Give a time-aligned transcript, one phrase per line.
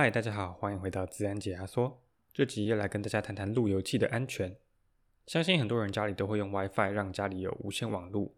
[0.00, 2.00] 嗨，大家好，欢迎回到自然解压缩。
[2.32, 4.56] 这集要来跟大家谈谈路由器的安全。
[5.26, 8.32] 相信很多人家里都会用 WiFi，让家里有无线网络。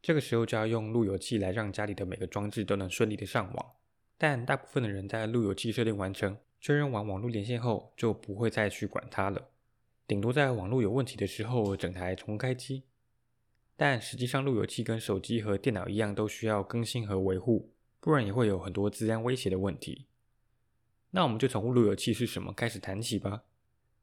[0.00, 3.72] 这个时候就要用路由器来让家里的每个装置都能顺利的上网。
[4.16, 9.48] 但大部分的人在路由器设定完成、确认完网络连线后，就不会再去管它了。
[10.06, 12.84] 顶多在网络有问题的时候，整台重开机。
[13.76, 20.06] 但实际上，路由器跟手机和电脑一样，都需要更新和维护，不然也会有很多资安威胁的问题。
[21.10, 23.42] 那我们就从路由器是什么开始谈起吧。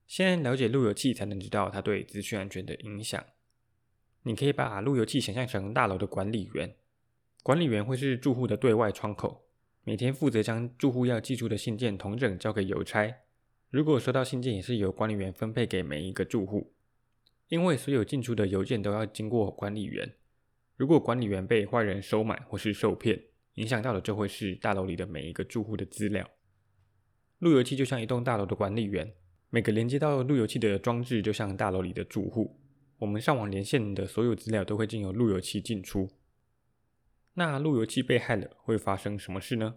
[0.06, 3.24] 先了解路由器，才能知道它对资讯安全的影响。
[4.24, 6.76] 你可以把路由器想象成大楼的管理员，
[7.44, 9.46] 管理员会是住户的对外窗口，
[9.84, 13.14] 每天负责将住户要寄出的信件统整交给邮差。
[13.70, 16.74] 如果收到信件，也是由管理员分配给每一个住户。
[17.50, 20.14] 因为所有进出的邮件都要经过管理员，
[20.76, 23.22] 如果管理员被坏人收买或是受骗，
[23.54, 26.30] 影响到的就会是大楼里的每一个住户的资料。
[27.40, 29.14] 路由器就像一栋大楼的管理员，
[29.52, 32.60] 每个连接到路由器的装置就像大楼里的住户。
[32.98, 36.10] 我们上网连线的所有资料都会经由路由器进出。
[37.36, 39.76] 那路由器被害了会发生什么事呢？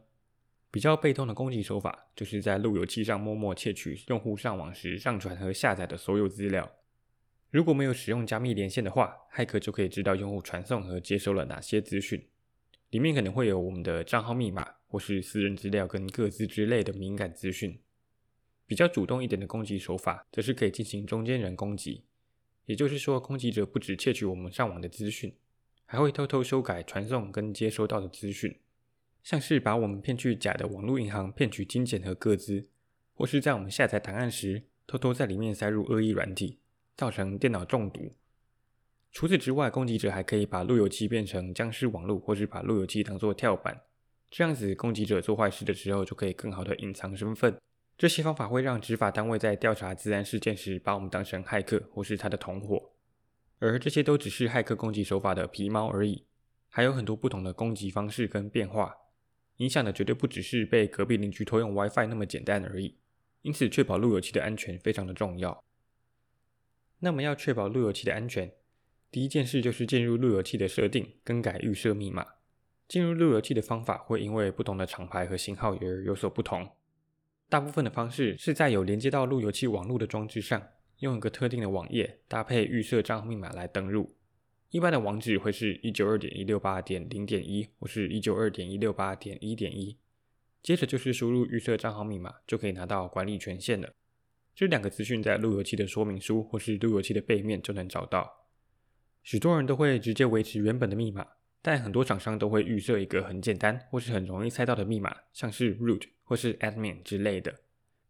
[0.70, 6.70] 比较被动的攻击手法就是在路由器上默默窃取用户上网时上传和下载的所有资料。
[7.50, 12.26] 如果没有使用加密连线的话，骇客就可以知道用户传送和接收了哪些资讯，
[12.90, 14.74] 里面可能会有我们的账号密码。
[14.92, 17.78] 或是私人资料跟个资之类的敏感资讯，
[18.66, 22.02] 比较主动一点的攻击手法，则是可以进行中间人攻击。
[22.66, 25.32] 也就是说，攻击者不只窃取我们上网的资讯，
[25.86, 28.58] 还会偷偷修改传送跟接收到的资讯，
[29.22, 32.66] 像是把我们骗去假的网络银行骗取金钱和个资，
[33.14, 36.58] 或是在我们下载档案时，偷偷在里面塞入恶意软体，
[36.96, 38.12] 造成电脑中毒。
[39.12, 43.82] 除此之外，攻击者还可以把路由器变成僵尸网络，或是把路由器当做跳板。
[44.30, 47.60] 这样子，攻击者做坏事的时候就可以更好的隐藏身份。
[47.98, 52.92] 这些方法会让执法单位在调查资安事件时，把我们当成骇客或是他的同伙。
[53.58, 56.24] 而这些都只是骇客攻击手法的皮毛而已，
[56.68, 58.94] 还有很多不同的攻击方式跟变化，
[59.56, 62.96] 影响的绝对不只是被隔壁邻居偷用 WiFi 那么简单而已。
[63.42, 65.62] 因此，确保路由器的安全非常的重要。
[67.00, 68.52] 那么，要确保路由器的安全，
[69.10, 72.24] 第一件事就是进入路由器的设定，更改预设密码。
[72.86, 76.70] 进入路由器的方法会因为不同的厂牌和型号而有所不同。
[77.48, 80.62] 大部分的方式是在有连接到路由器网络的装置上，
[80.98, 84.14] 用一个特定的网页搭配预设账号密码来登入。
[84.70, 89.98] 一般的网址会是一九二点一六八点零点一，或是一九二点一六八点一点一。
[90.62, 93.92] 接着就是输入预设账号密码，就可以拿到管理权限了。
[94.54, 98.46] 这两个资讯在路由器的说明书或是路由器的背面就能找到。
[99.30, 101.24] 许多人都会直接维持原本的密码。
[101.62, 107.54] 但很多厂商都会预设一个很简单或是很容易猜到的密码，像是 root 或是 admin 之类的。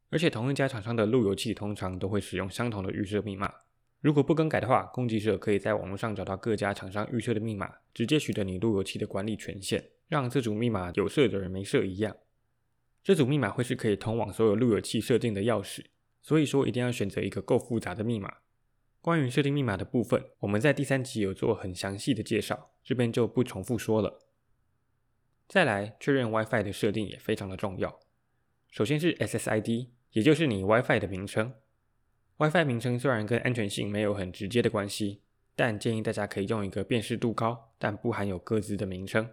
[0.08, 3.52] 而且同一家厂商的路由器通常都会使用相同的预设密码。
[4.00, 12.16] 如果不更改的话，攻击者可以在网络上找到各家厂商预设的密码，直接取得你路由器的管理权限，让这组密码有设的人没设一样。
[13.04, 15.84] 这组密码会是可以通往所有路由器设定的钥匙，
[16.22, 18.36] 所以说一定要选择一个够复杂的密码。
[19.00, 24.18] 关于设定密码的部分，我们在第三集有做很详细的介绍，这边就不重复说了。
[25.48, 27.98] 再来确认 WiFi 的设定也非常的重要。
[28.68, 31.54] 首先是 SSID，也就是你 WiFi 的名称。
[32.36, 35.22] WiFi 名称虽然跟安全性没有很直接的关系，
[35.56, 39.26] 但建议大家可以用一个辨识度高但不含有个资的名称，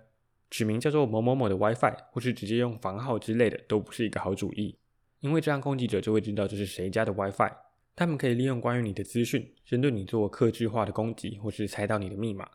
[0.50, 4.79] 取名叫做某某某的 WiFi，或是直接用房号之类的，都不是一个好主意，
[5.19, 7.66] 因为这样攻击者就会知道这是谁家的 WiFi。
[7.97, 12.47] 他们可以利用关于你的资讯，针对你做客制化的攻击，或是猜到你的密码。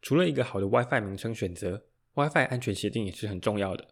[0.00, 3.86] 除了一个好的 WiFi 名称选择，WiFi 安全协定也是很重要的。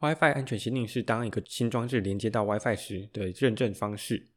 [0.00, 4.28] WiFi 安全协定是当一个新装置连接到 WiFi 时的认证方式。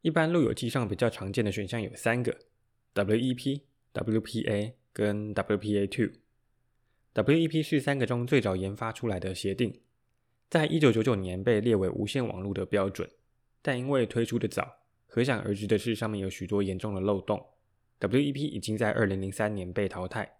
[0.00, 2.34] 一般路由器上比较常见的选项有三个
[2.94, 3.60] ：WEP、
[3.92, 6.12] WPA 跟 WPA2。
[7.12, 9.82] WEP 是三个中最早研发出来的协定，
[10.48, 13.10] 在一九九九年被列为无线网络的标准。
[13.60, 14.77] 但因为推出的早，
[15.08, 17.44] 可想而知的是，上面有许多严重的漏洞。
[17.98, 20.36] WEP 已经在二零零三年被淘汰，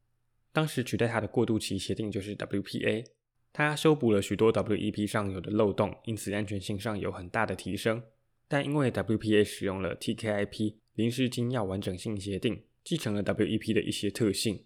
[0.53, 3.05] 当时取代它的过渡期协定就是 WPA，
[3.53, 8.01] 它修补了许多 WEP 上有的漏洞，因此安全性上有很大的提升。
[8.47, 14.65] 但因为 WPA 使用了 TKIP 临时金钥完整性协定，继承了 WEP 的一些特性，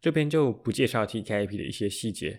[0.00, 2.38] 这边就不介绍 TKIP 的一些细节，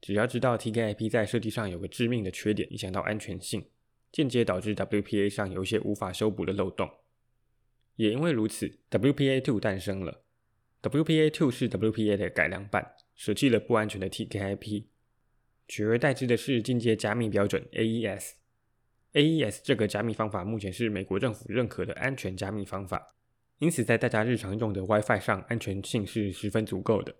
[0.00, 3.64] 只要知道 TKIP 在设计上有个致命的缺点，影响到安全性。
[4.10, 6.90] 间接导致 WPA 上有一些无法修补的漏洞，
[7.96, 10.24] 也因为如此，WPA2 诞生了。
[10.82, 14.84] WPA2 是 WPA 的改良版，舍弃了不安全的 TKIP。
[15.66, 18.32] 取而代之的是进阶加密标准 AES。
[19.12, 23.16] AES 这个加密方法目前是美国政府认可的安全加密方法，
[23.58, 27.16] 因此在大家日常用的 WiFi 上，安全性是十分足够的。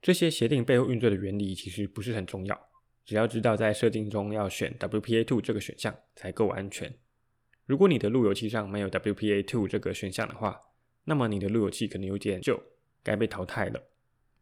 [0.00, 2.71] 这些协定背后运作的原理其实不是很重要，
[3.04, 6.94] 只要知道在设定中要选 WPA2 这个选项才够安全。
[7.66, 10.60] 如果你的路由器上没有 WPA2 这个选项的话，
[11.04, 12.62] 那么你的路由器可能有点旧，
[13.02, 13.82] 该被淘汰了。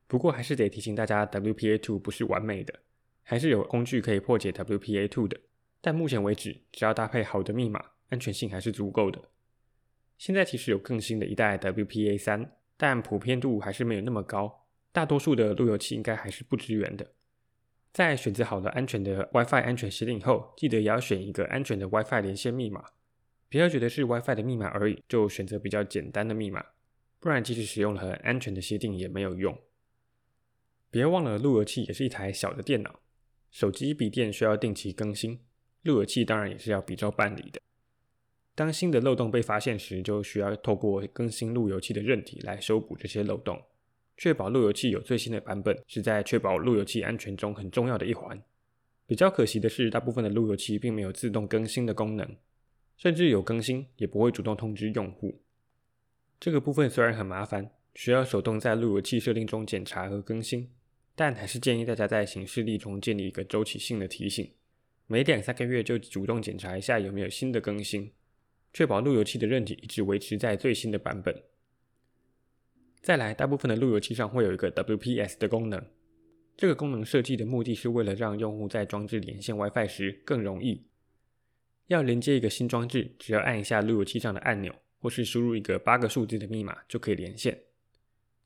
[0.06, 2.80] 不过还是得提醒大家，WPA2 不是完美的，
[3.22, 5.40] 还是有工具可以破解 WPA2 的。
[5.80, 9.22] 但目前为止，只要搭配好的密码，安全性还是足够的。
[10.18, 17.12] 现在其实有更新的一代 WPA3，但普遍度还是没有那么高，大多数的路由器应该还是不支援的。
[17.92, 22.84] 在选择好了安全的 WiFi 安全协定后，记得也要选一个安全的 WiFi 连线密码，
[23.48, 26.64] 不要觉得是 WiFi 的密码而已，就选择比较简单的密码，
[27.18, 29.58] 不然即使使用了很安全的协定也没有用。
[30.90, 33.00] 别忘了，路由器也是一台小的电脑，
[33.50, 35.40] 手机、笔电需要定期更新，
[35.82, 37.60] 路由器当然也是要比照办理的。
[38.54, 43.60] 当新的漏洞被发现时，就需要透过更新路由器的韧体来修补这些漏洞，
[44.20, 48.38] 确保路由器有最新的版本，是在确保路由器安全中很重要的一环。
[49.06, 52.36] 比较可惜的是，大部分的路由器并没有自动更新的功能，
[52.98, 55.40] 甚至有更新也不会主动通知用户。
[56.38, 60.68] 这个部分虽然很麻烦，需要手动在路由器设定中检查和更新。
[61.14, 64.52] 但还是建议大家在行事历中建立一个周期性的提醒，
[65.06, 68.12] 每两三个月就主动检查一下有没有新的更新，
[68.74, 71.42] 确保路由器的韧体一直维持在最新的版本。
[73.02, 75.82] 再来，大部分的路由器上会有一个 WPS 的功能，
[76.56, 80.84] 这个功能设计的目的是为了让用户在装置连线 WiFi 时更容易。
[81.86, 87.58] 要连接一个新装置，只要按一下路由器上的按钮，或是输入一个八个数字的密码就可以连线，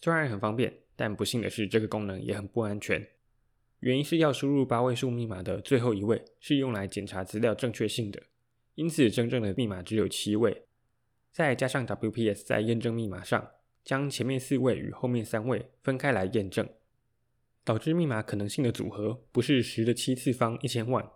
[0.01, 0.73] 虽然很方便。
[0.97, 3.05] 但不幸的是，这个功能也很不安全。
[3.81, 8.23] 原因是要输入八位数密码的最后一位是用来检查资料正确性的，
[8.77, 10.62] 因此真正的密码只有七位。
[11.33, 13.51] 再加上 WPS 在验证密码上
[13.84, 16.66] 将前面四位与后面三位分开来验证，
[17.62, 21.06] 导致密码可能性的组合不是十的七次方一千万，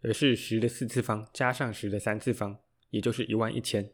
[0.00, 2.58] 而是十的四次方加上十的三次方，
[2.90, 3.90] 也就是一万一千。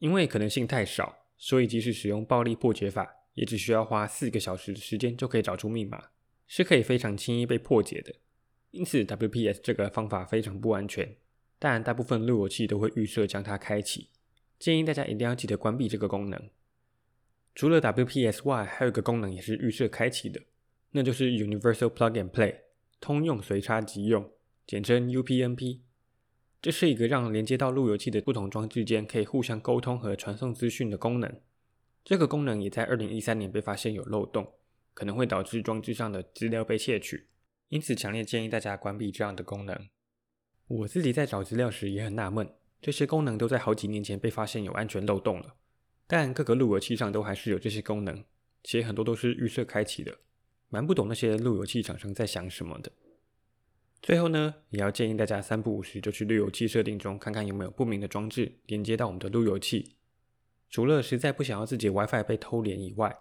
[0.00, 6.10] 因为可能性太少，所以即使使用暴力破解法，也只需要花四个小时的时间就可以找出密码，
[6.46, 8.14] 是可以非常轻易被破解的。
[8.70, 11.16] 因此，WPS 这个方法非常不安全，
[11.58, 14.08] 但大部分路由器都会预设将它开启。
[14.58, 16.50] 建议大家一定要记得关闭这个功能。
[17.60, 20.40] 除了 WPS 外，还有一个功能也是预设开启的，
[20.92, 22.54] 那就是 Universal Plug and Play，
[23.02, 24.30] 通用随插即用，
[24.66, 25.80] 简称 UPnP。
[26.62, 31.38] 这是一个让连接到路由器的不同装置间可以互相沟通和传送资讯的功能。
[32.02, 34.54] 这个功能也在二零一三年被发现有漏洞，
[34.94, 37.26] 可能会导致装置上的资料被窃取，
[37.68, 39.78] 因此强烈建议大家关闭这样的功能。
[40.66, 45.56] 我自己在找资料时也很纳闷，这些功能都在好几年前被发现有安全漏洞了，
[46.12, 48.24] 但各个路由器上都还是有这些功能，
[48.64, 50.18] 且很多都是预设开启的，
[50.68, 52.90] 蛮不懂那些路由器厂商在想什么的。
[54.02, 59.94] 最后呢，也要建议大家三不五时就去路由器设定中看看有没有不明的装置连接到我们的路由器。
[60.68, 63.16] 除了实在不想要自己 WiFi 被偷连以外，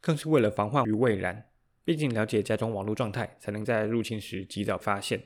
[0.00, 1.50] 更是为了防患于未然。
[1.84, 5.22] 毕竟了解家中网络状态，才能在入侵时及早发现。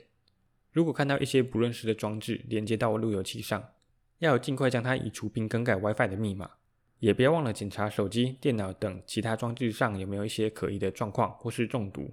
[0.73, 3.69] 如果看到一些不认识的装置连接到路由器上，
[4.19, 6.51] 要尽快将它移除并更改 WiFi 的密码。
[7.05, 12.11] 也别忘了检查手机、电脑等其他装置上有没有一些可疑的状况或是中毒。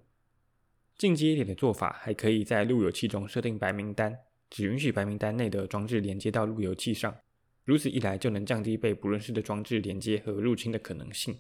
[0.99, 4.15] 进阶一点的做法，还可以在路由器中设定白名单，
[4.51, 7.17] 只允许白名单内的装置连接到路由器上。
[7.65, 11.39] 如此一来，就能降低被不认识的装置连接和入侵的可能性。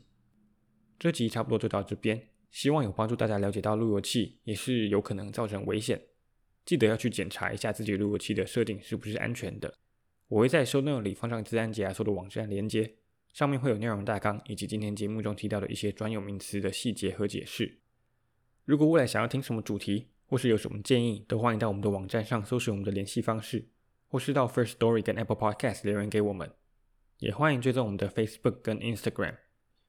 [0.99, 6.01] 这集差不多就到这边，希望有帮助大家了解到路由器也是有可能造成危险，
[6.65, 9.75] 记得要去检查一下自己路由器的设定是不是安全的。
[10.29, 12.95] 我会在 show note 里放上自安解压缩的网站连接，
[13.33, 17.81] 上面会有内容大纲以及今天节目中提到的一些专有名词的细节和解释。
[18.65, 23.69] 如果未来想要听什么主题，或是有什么建议，都欢迎到我们的网站上搜寻我们的联系方式。
[24.09, 26.53] 或是到 Firstory 跟 Apple Podcast 留言给我们，
[27.21, 29.39] 也欢迎追踪我们的 Facebook 跟 Instagram，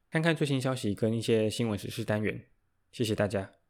[0.09, 2.45] 看看最新消息跟一些新闻时事单元。
[2.93, 3.62] 谢谢大家。